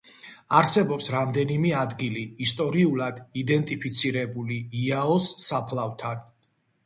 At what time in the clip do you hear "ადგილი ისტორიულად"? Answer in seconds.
1.81-3.21